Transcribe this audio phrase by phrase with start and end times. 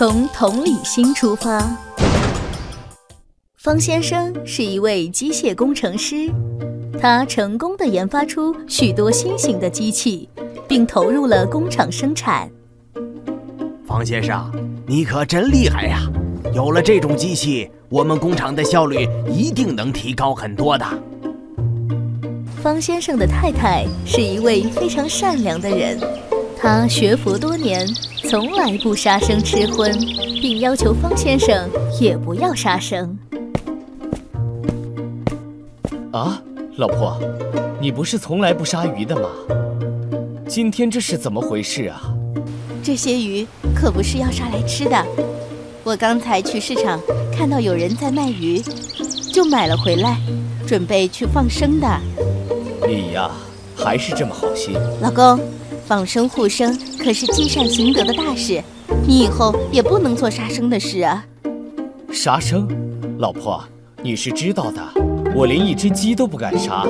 [0.00, 1.76] 从同理心出发。
[3.58, 6.32] 方先生是一位机械工程师，
[6.98, 10.26] 他成功地研发出许多新型的机器，
[10.66, 12.50] 并投入了工厂生产。
[13.86, 14.50] 方先生，
[14.86, 15.98] 你可真厉害呀！
[16.54, 20.86] 有了这种机器，我们工厂的效率一定能提高很多的。
[22.62, 26.00] 方先生的太太是一位非常善良的人，
[26.62, 27.86] 她学佛多年，
[28.28, 29.98] 从来不杀生吃荤，
[30.42, 31.66] 并要求方先生
[31.98, 33.18] 也不要杀生。
[36.12, 36.42] 啊，
[36.76, 37.18] 老婆，
[37.80, 39.30] 你不是从来不杀鱼的吗？
[40.46, 42.12] 今天这是怎么回事啊？
[42.82, 45.02] 这些鱼可不是要杀来吃的。
[45.82, 47.00] 我刚才去市场
[47.32, 48.62] 看到有人在卖鱼，
[49.32, 50.18] 就买了回来，
[50.66, 51.88] 准备去放生的。
[52.86, 53.30] 你呀，
[53.74, 54.74] 还是这么好心。
[55.00, 55.40] 老公，
[55.90, 58.62] 放生护生可是积善行德的大事，
[59.08, 61.24] 你以后也不能做杀生的事啊。
[62.12, 62.68] 杀生？
[63.18, 63.60] 老婆，
[64.00, 64.80] 你是知道的。
[65.34, 66.86] 我连一只鸡都不敢杀，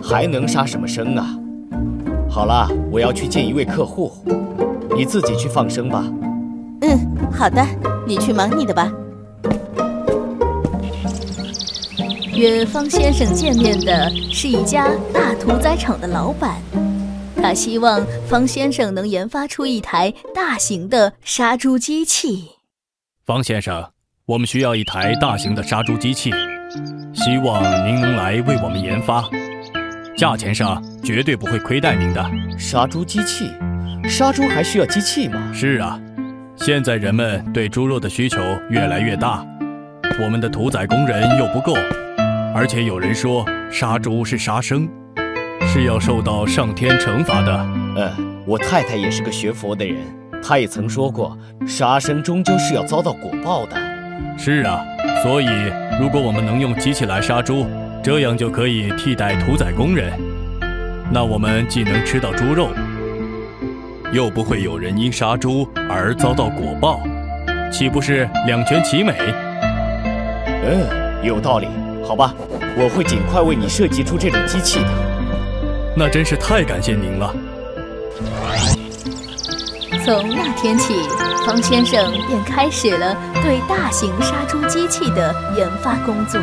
[0.00, 1.36] 还能杀什么生啊？
[2.30, 4.12] 好了，我要去见一位客户，
[4.96, 6.04] 你自己去放生吧。
[6.82, 6.96] 嗯，
[7.32, 7.60] 好的，
[8.06, 8.88] 你去忙你的吧。
[12.32, 16.62] 约方先生见面的是一家大屠宰场的老板，
[17.44, 22.48] 他希望方先生能研发出一台大型的杀猪机器。
[23.26, 23.90] 方先生，
[24.24, 26.30] 我们需要一台大型的杀猪机器。
[27.12, 29.28] 希望您能来为我们研发，
[30.16, 32.30] 价钱上绝对不会亏待您的。
[32.58, 33.50] 杀猪机器，
[34.08, 35.52] 杀猪还需要机器吗？
[35.52, 36.00] 是啊，
[36.56, 38.38] 现在人们对猪肉的需求
[38.70, 39.46] 越来越大，
[40.18, 41.74] 我们的屠宰工人又不够，
[42.54, 44.88] 而且有人说杀猪是杀生，
[45.74, 47.52] 是要受到上天惩罚的。
[47.96, 48.08] 嗯，
[48.46, 49.96] 我太太也是个学佛的人，
[50.40, 51.36] 她也曾说过，
[51.66, 53.76] 杀生终究是要遭到果报的。
[54.38, 54.84] 是啊，
[55.24, 55.48] 所以
[56.00, 57.66] 如果我们能用机器来杀猪，
[58.04, 60.12] 这样就可以替代屠宰工人，
[61.10, 62.68] 那我们既能吃到猪肉，
[64.12, 67.00] 又不会有人因杀猪而遭到果报，
[67.72, 69.12] 岂不是两全其美？
[70.46, 70.86] 嗯，
[71.24, 71.66] 有道理。
[72.06, 72.32] 好吧，
[72.78, 75.13] 我会尽快为你设计出这种机器的。
[75.96, 77.32] 那真是太感谢您了。
[80.04, 81.08] 从那天起，
[81.46, 86.40] 方先生便开始了对大型杀猪机器的研发工作。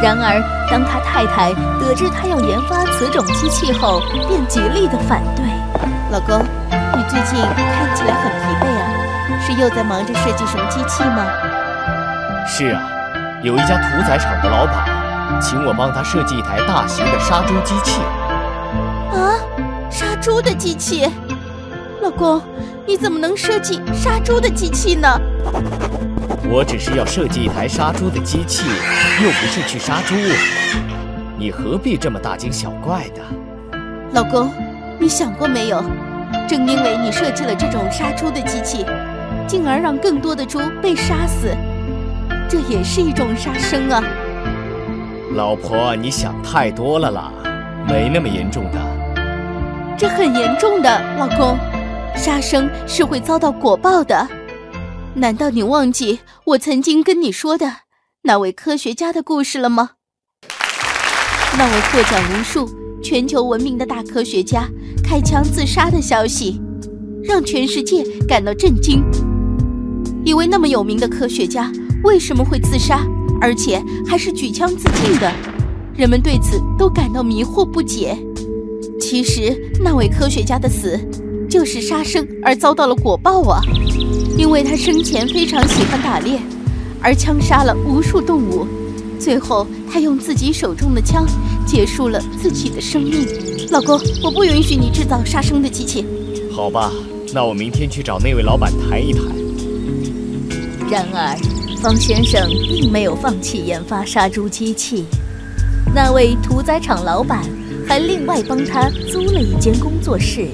[0.00, 5.44] 然而，当他太太得知他要研发此种机器后，便极力的反对。
[6.12, 6.38] 老公，
[6.70, 8.86] 你最近看起来很疲惫啊，
[9.44, 11.26] 是又在忙着设计什么机器吗？
[12.46, 12.80] 是啊，
[13.42, 18.00] 有一家屠宰场的老板，请我帮他设计一台大型的杀猪机器。
[19.12, 19.38] 啊，
[19.90, 21.08] 杀猪的机器？
[22.00, 22.42] 老公，
[22.86, 25.08] 你怎么能设计杀猪的机器呢？
[26.50, 28.64] 我只是要设计一台杀猪的机器，
[29.22, 30.14] 又不是去杀猪。
[31.38, 33.22] 你何必这么大惊小怪的？
[34.12, 34.50] 老公，
[34.98, 35.82] 你想过没有？
[36.48, 38.84] 正因为你设计了这种杀猪的机器，
[39.46, 41.54] 进而让更多的猪被杀死，
[42.48, 44.02] 这也是一种杀生啊！
[45.34, 47.32] 老婆，你想太多了啦，
[47.86, 48.78] 没那么严重的。
[49.98, 51.56] 这很严重的，老公。
[52.14, 54.28] 杀生是会遭到果报的，
[55.14, 57.72] 难道你忘记我曾经跟你说的
[58.22, 59.90] 那位科学家的故事了吗？
[61.56, 62.68] 那位获奖无数、
[63.02, 64.68] 全球闻名的大科学家
[65.02, 66.60] 开枪自杀的消息，
[67.24, 69.02] 让全世界感到震惊。
[70.24, 71.72] 一位那么有名的科学家
[72.04, 73.00] 为什么会自杀，
[73.40, 75.32] 而且还是举枪自尽的？
[75.94, 78.16] 人们对此都感到迷惑不解。
[79.02, 80.96] 其实，那位科学家的死，
[81.50, 83.60] 就是杀生而遭到了果报啊！
[84.38, 86.38] 因为他生前非常喜欢打猎，
[87.02, 88.64] 而枪杀了无数动物，
[89.18, 91.26] 最后他用自己手中的枪
[91.66, 93.26] 结束了自己的生命。
[93.70, 96.06] 老公，我不允许你制造杀生的机器。
[96.52, 96.90] 好吧，
[97.34, 99.24] 那我明天去找那位老板谈一谈。
[100.88, 101.36] 然而，
[101.82, 105.04] 方先生并没有放弃研发杀猪机器。
[105.92, 107.42] 那位屠宰场老板
[107.92, 110.48] 还另外帮他租了一间工作室。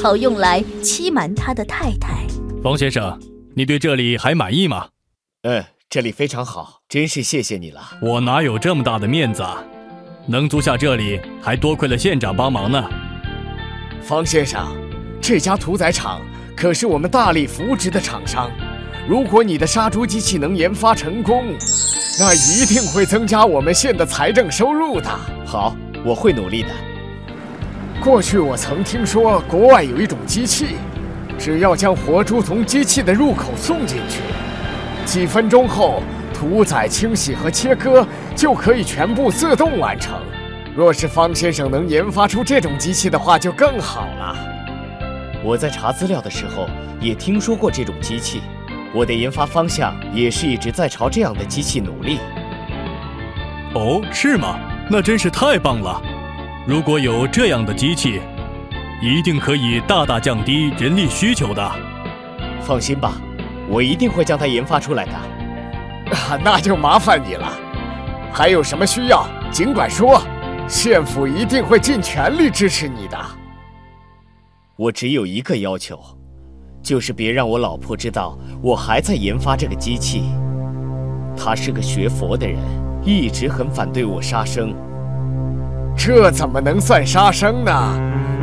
[0.00, 2.24] 好用来欺瞒他的太太。
[2.62, 3.18] 方先生，
[3.56, 4.86] 你对这里还满意吗？
[5.42, 7.80] 嗯，这里非常好，真是谢谢你了。
[8.00, 9.60] 我哪有这么大的面子啊？
[10.28, 12.88] 能租下这里，还多亏了县长帮忙呢。
[14.00, 14.64] 方先生，
[15.20, 16.22] 这家屠宰场
[16.56, 18.48] 可是我们大力扶植的厂商。
[19.08, 21.44] 如果你的杀猪机器能研发成功，
[22.20, 25.10] 那一定会增加我们县的财政收入的。
[25.44, 26.68] 好，我会努力的。
[28.00, 30.76] 过去我曾听说，国外有一种机器，
[31.38, 34.20] 只要将活猪从机器的入口送进去，
[35.04, 36.02] 几分钟后，
[36.32, 38.06] 屠宰、清洗和切割
[38.36, 40.20] 就可以全部自动完成。
[40.76, 44.36] 若是方先生能研发出这种机器的话，就更好了。
[45.42, 46.68] 我在查资料的时候
[47.00, 48.42] 也听说过这种机器，
[48.94, 52.18] 我的研发方向也是一直在朝这样的机器努力。
[53.74, 54.56] 哦，是吗？
[54.90, 56.00] 那真是太棒了！
[56.66, 58.22] 如果有这样的机器，
[59.02, 61.72] 一定可以大大降低人力需求的。
[62.62, 63.12] 放心吧，
[63.68, 65.12] 我一定会将它研发出来的。
[66.16, 67.52] 啊，那就麻烦你了。
[68.32, 70.22] 还有什么需要，尽管说，
[70.66, 73.18] 县府一定会尽全力支持你的。
[74.76, 76.00] 我只有一个要求，
[76.82, 80.22] 就是别让我老婆知道我还在研发这个机器。
[81.36, 82.58] 她是个学佛的人，
[83.08, 84.74] 一直很反对我杀生。
[85.96, 87.72] 这怎么能算杀生呢？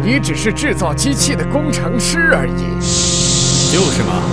[0.04, 2.64] 你只是制造机器的工程师而已。
[3.72, 4.24] 就是嘛，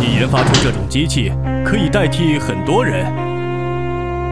[0.00, 1.30] 你研发出这种机器，
[1.62, 3.04] 可以代替很多人。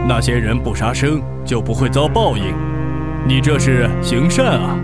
[0.07, 2.43] 那些人不杀生，就不会遭报应。
[3.27, 4.75] 你这是行善啊！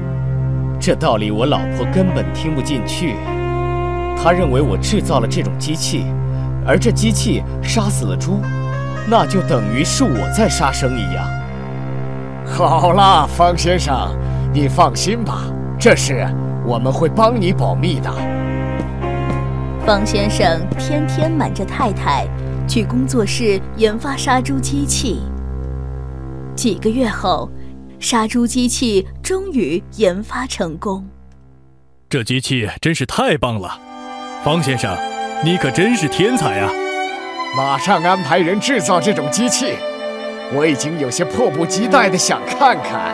[0.80, 3.16] 这道理我老婆根本听不进去。
[4.16, 6.06] 她认为我制造了这种机器，
[6.68, 8.40] 而这机器杀死了猪，
[9.10, 11.26] 那就等于是我在杀生一样。
[12.46, 14.16] 好啦，方先生，
[14.54, 15.44] 你放心吧，
[15.80, 16.28] 这事
[16.66, 18.12] 我们会帮你保密的。
[19.86, 22.28] 方先生天天瞒着太太
[22.68, 25.22] 去工作室研发杀猪机器。
[26.54, 27.50] 几个月后，
[28.00, 31.08] 杀猪机器终于研发成功。
[32.10, 33.80] 这机器真是太棒了，
[34.44, 34.98] 方先生，
[35.46, 36.70] 你可真是天才啊！
[37.56, 39.74] 马上安排人制造这种机器。
[40.54, 43.14] 我已经有些迫不及待的想看看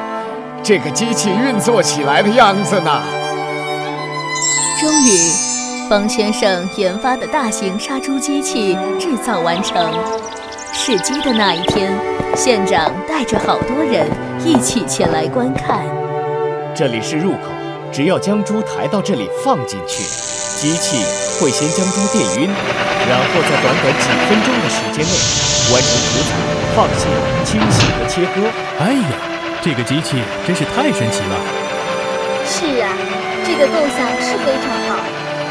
[0.61, 3.01] 这个机器运作起来的样子呢。
[4.79, 9.91] 终于，方先生研发的大型杀猪机器制造完成。
[10.73, 11.93] 试机的那一天，
[12.35, 14.07] 县长带着好多人
[14.43, 15.79] 一起前来观看。
[16.75, 17.49] 这里是入口，
[17.93, 20.01] 只要将猪抬到这里放进去，
[20.57, 20.97] 机器
[21.39, 25.13] 会先将猪电晕，然后在短短几分钟的时间内
[25.71, 26.33] 完成屠宰。
[26.75, 27.05] 放血、
[27.45, 28.49] 清洗和切割。
[28.79, 29.05] 哎呀，
[29.61, 30.17] 这个机器
[30.47, 31.37] 真是太神奇了！
[32.47, 32.89] 是啊，
[33.45, 34.97] 这个构想是非常好，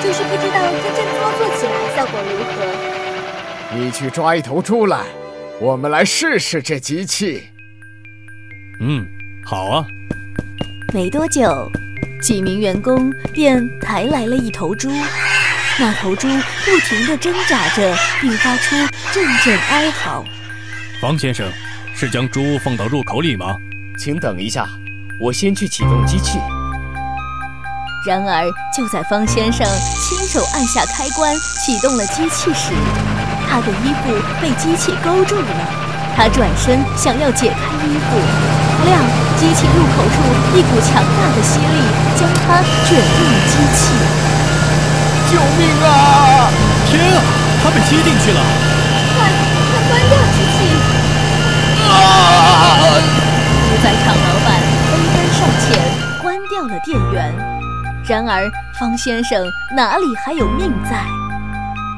[0.02, 3.76] 就是不知道真正操作起来效果如何。
[3.76, 5.04] 你去抓一头猪来，
[5.60, 7.50] 我们来试试这机器。
[8.80, 9.06] 嗯，
[9.46, 9.84] 好啊。
[10.92, 11.42] 没多久，
[12.22, 14.90] 几名员工便抬来了一头猪。
[15.78, 16.28] 那头猪
[16.64, 18.76] 不停地挣扎着，并发出
[19.12, 20.24] 阵阵哀嚎。
[21.00, 21.50] 方先生，
[21.94, 23.56] 是将猪放到入口里吗？
[23.98, 24.66] 请等一下，
[25.20, 26.38] 我先去启动机器。
[28.06, 28.44] 然而，
[28.76, 29.66] 就在方先生
[30.00, 31.34] 亲手按下开关
[31.64, 32.72] 启动了机器时，
[33.48, 35.46] 他的衣服被机器勾住了。
[36.14, 38.20] 他转身想要解开衣服，
[38.78, 38.98] 不料
[39.42, 40.22] 机器入口处
[40.56, 41.66] 一股强大的吸力
[42.14, 43.92] 将他卷入了机器。
[45.32, 46.48] 救命啊！
[46.86, 47.18] 天啊，
[47.60, 48.40] 他被吸进去了！
[49.16, 49.26] 快，
[49.68, 50.56] 快关掉机器！
[51.90, 51.90] 啊
[53.66, 54.48] 屠宰场老板
[54.86, 55.66] 飞奔上前，
[56.22, 57.34] 关掉了电源。
[58.08, 58.48] 然而，
[58.78, 59.44] 方先生
[59.74, 61.04] 哪里还有命在？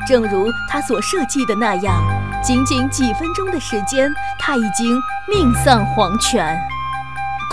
[0.09, 2.03] 正如他所设计的那样，
[2.43, 4.99] 仅仅几分钟的时间，他已经
[5.29, 6.59] 命丧黄泉。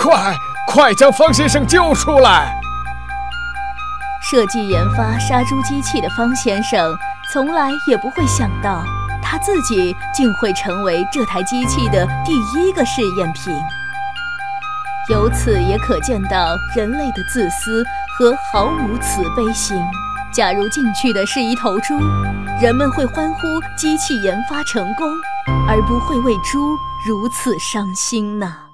[0.02, 2.60] 快，快将方先生救出来！
[4.24, 6.92] 设计研发杀猪机器的方先生，
[7.32, 8.84] 从来也不会想到。
[9.22, 13.54] 他自己竟会成为这台机器的第一个试验品，
[15.10, 17.84] 由此也可见到人类的自私
[18.18, 19.78] 和毫无慈悲心。
[20.34, 22.00] 假如进去的是一头猪，
[22.60, 23.38] 人们会欢呼
[23.78, 25.08] 机器研发成功，
[25.70, 26.76] 而不会为猪
[27.08, 28.71] 如此伤心呢？